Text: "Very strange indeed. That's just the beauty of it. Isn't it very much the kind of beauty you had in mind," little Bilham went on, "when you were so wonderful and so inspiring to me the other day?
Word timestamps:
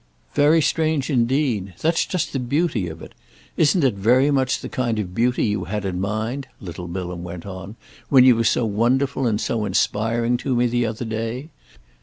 "Very 0.33 0.63
strange 0.63 1.11
indeed. 1.11 1.75
That's 1.79 2.07
just 2.07 2.33
the 2.33 2.39
beauty 2.39 2.87
of 2.87 3.03
it. 3.03 3.13
Isn't 3.55 3.83
it 3.83 3.93
very 3.93 4.31
much 4.31 4.61
the 4.61 4.67
kind 4.67 4.97
of 4.97 5.13
beauty 5.13 5.43
you 5.45 5.65
had 5.65 5.85
in 5.85 6.01
mind," 6.01 6.47
little 6.59 6.87
Bilham 6.87 7.21
went 7.23 7.45
on, 7.45 7.75
"when 8.09 8.23
you 8.23 8.35
were 8.35 8.43
so 8.43 8.65
wonderful 8.65 9.27
and 9.27 9.39
so 9.39 9.63
inspiring 9.63 10.37
to 10.37 10.55
me 10.55 10.65
the 10.65 10.87
other 10.87 11.05
day? 11.05 11.49